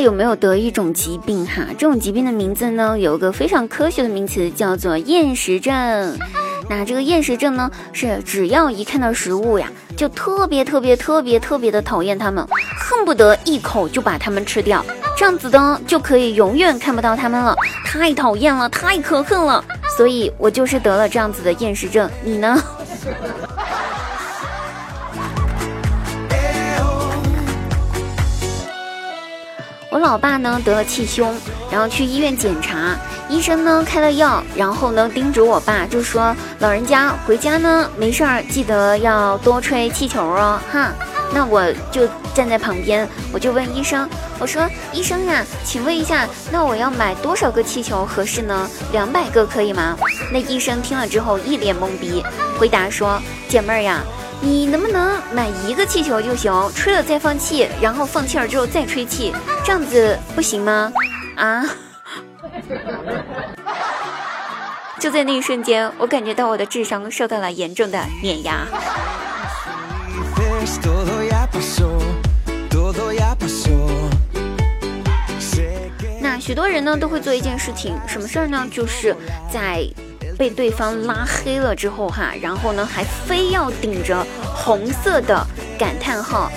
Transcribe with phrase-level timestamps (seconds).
[0.00, 1.66] 有没有得一种疾病哈？
[1.78, 6.18] 这种疾病的名字呢，有一个非常科学的名词，叫做厌食症。
[6.68, 12.46] 那这个厌食症呢，是只要一看到食物呀，就特别特别特别特别的讨厌它们，
[12.78, 14.84] 恨不得一口就把它们吃掉，
[15.16, 17.54] 这样子的就可以永远看不到它们了。
[17.84, 19.64] 太讨厌了，太可恨了。
[19.96, 22.08] 所以我就是得了这样子的厌食症。
[22.24, 22.62] 你呢？
[29.90, 31.34] 我老爸呢得了气胸，
[31.68, 32.96] 然后去医院检查，
[33.28, 40.92] 医生呢开了药，然后呢叮嘱我爸就说：“老人家回家呢没事儿，记得要多吹气球哦，哈。”
[41.34, 44.08] 那我就站在旁边，我就问医生
[44.38, 48.68] ：“我说医生呀，请问一下，那我要买多少个气球合适呢？
[48.92, 49.96] 两百个可以吗？”
[50.32, 52.24] 那医生听了之后一脸懵逼，
[52.58, 54.00] 回答说：“姐妹儿呀。”
[54.42, 60.90] 你能不能买一个气球就行，吹了再放气，然后放气儿之后再吹气，这样子不行吗？
[61.36, 61.62] 啊！
[64.98, 68.66] 就在那一瞬间，我感觉到我的智商受到了严重的碾压。
[76.20, 78.66] 那许多人呢都会做一件事情，什么事儿呢？
[78.70, 79.14] 就是
[79.52, 79.86] 在。
[80.40, 85.46] 被对方拉黑了之后哈，然后呢还非要顶着红色的
[85.78, 86.50] 感叹号，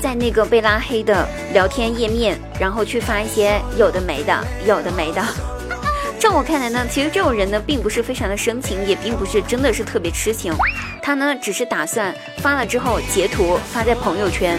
[0.00, 5.22] 在那个被拉黑的聊天页面，然后去发一些有的没的，有的没的。
[6.18, 10.50] 照我看来呢，其实这种人呢并不是非常的深情，也并不是真的是特别痴情，
[11.02, 14.58] 他呢只是打算发了之后截图发在朋友圈。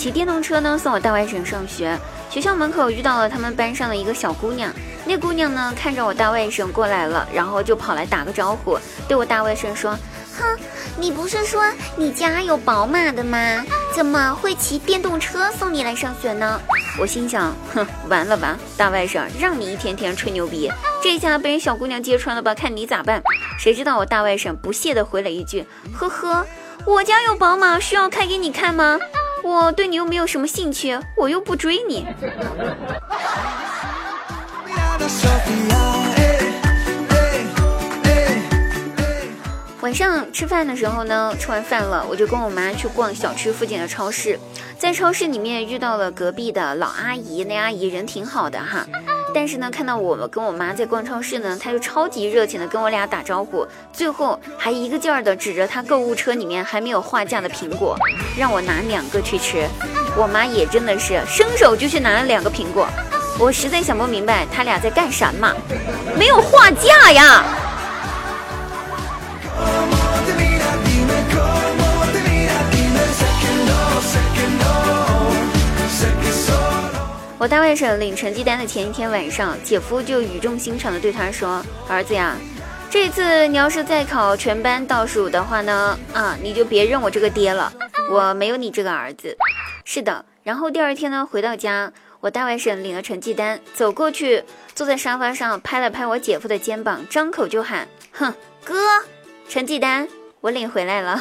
[0.00, 1.94] 骑电动车呢，送我大外甥上学。
[2.30, 4.72] 学校门口遇到了他们班上的一个小姑娘，
[5.04, 9.94] 那姑娘呢看着我大外甥过来了，然后就跑来打个招呼，对我大外甥说
[10.40, 10.58] ：“哼，
[10.96, 11.62] 你不是说
[11.96, 13.62] 你家有宝马的吗？
[13.94, 16.58] 怎么会骑电动车送你来上学呢？”
[16.98, 20.72] 我心想：哼，完了吧，大外甥，让你一天天吹牛逼，
[21.02, 22.54] 这下被人小姑娘揭穿了吧？
[22.54, 23.22] 看你咋办？
[23.58, 26.46] 谁知道我大外甥不屑地回了一句：“呵呵，
[26.86, 28.98] 我家有宝马，需要开给你看吗？”
[29.42, 32.06] 我对你又没有什么兴趣，我又不追你。
[39.80, 44.38] 晚上吃饭的时候呢，吃完饭了，我就跟我妈去逛小区附近的超市，
[44.78, 48.86] 在超市里面遇到了隔壁的老阿姨，那阿姨人挺好的哈。
[49.32, 57.96] 但是呢，看到我跟我妈在逛超市呢，她就超级热情的跟我俩打招呼，最后还一个劲儿的指着她购物车里面还没有画架的苹果，
[58.36, 59.66] 让我拿两个去吃。
[60.16, 62.88] 我妈也真的是伸手就去拿了两个苹果，
[63.38, 65.54] 我实在想不明白他俩在干什么，
[66.18, 67.44] 没有画架呀。
[77.40, 82.36] 我大外甥领成绩单的前一天晚上，姐夫就语重心长地对他说：“儿子呀，
[82.90, 87.72] 这次你要是再考全班倒数的话呢，啊，你就别认我这个爹了，
[88.10, 89.34] 我没有你这个儿子。”
[89.86, 90.22] 是的。
[90.42, 91.90] 然后第二天呢，回到家，
[92.20, 98.74] 我大外甥领了成绩单，走过去，坐在沙发上，拍了拍我姐夫的肩膀，张口就喊：“哼，哥，
[99.48, 100.06] 成绩单
[100.42, 101.18] 我领回来了。”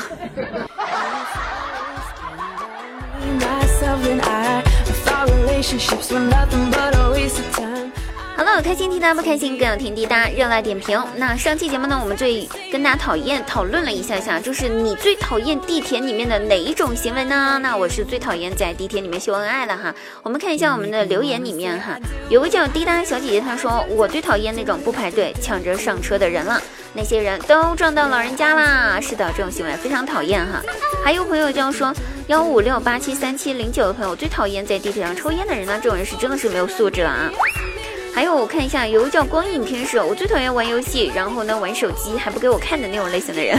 [8.38, 10.98] 好了，开心滴答不开心更要听滴答，热辣点评。
[11.18, 17.60] 那上期节目呢，我们最跟大家讨厌讨论了一下下，就是你最讨厌地铁里面的哪一种行为呢？
[17.62, 19.94] 那我是最讨厌在地铁里面秀恩爱了哈。
[20.24, 22.00] 我们看一下我们的留言里面哈，
[22.30, 26.62] 有个叫滴答小姐姐，她说我最讨厌那种不排队抢着上车的人了，
[26.94, 28.98] 那些人都撞到老人家啦。
[29.02, 30.62] 是的，这种行为非常讨厌哈。
[31.04, 31.94] 还有朋友叫说
[32.30, 37.32] 幺五六八七三七零九的朋友最讨厌在地铁上抽烟的人呢，这种人是真的是没有素质了啊。
[38.14, 43.58] 还有我看一下，有个叫光影天使，我最讨厌玩游戏，然后呢玩手机还不给我看的那种类型的人。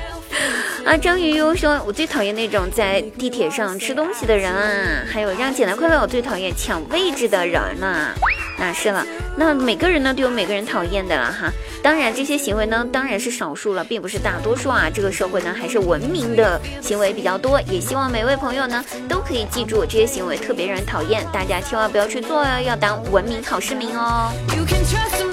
[0.86, 5.04] 啊，张鱼悠说，我最讨厌那种在地铁上吃东西的人啊。
[5.12, 8.14] 还有让简单快乐，我最讨厌抢位置的人呢。
[8.60, 9.04] 那是了，
[9.36, 11.50] 那每个人呢都有每个人讨厌的了哈。
[11.82, 14.90] 当然这些行为呢当然是少数了，并不是大多数啊。
[14.92, 24.30] 这个社会呢还是文明的行为比较多，也希望每位朋友呢都可以记住这些行为特别让人讨厌，大家千万不要去做哦，要当文明好市民哦。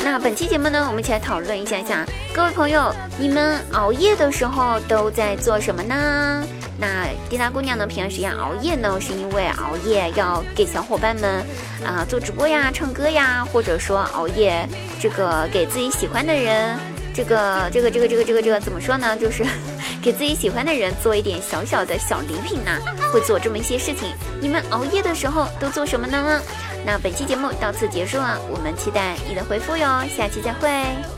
[0.06, 6.44] 那本期节目呢，我们一起来讨论一下下，各位朋友，你们熬夜的时候都在做什么呢？
[6.80, 7.88] 那滴答姑娘呢？
[7.88, 11.44] 平常时间熬夜呢，是因为熬夜要给小伙伴们
[11.84, 14.68] 啊做直播呀、唱歌呀，或者说熬夜
[15.00, 16.78] 这个给自己喜欢的人，
[17.16, 19.18] 这个这个这个这个这个这个怎么说呢？
[19.18, 19.44] 就是
[20.04, 22.72] 给自己喜欢的人做一点小小的小礼品呢？
[23.12, 24.14] 会做这么一些事情？
[24.40, 26.40] 你们熬夜的时候都做什么呢？
[26.86, 31.18] 那本期节目到此结束了，我们期待你的回复哟，下期再会。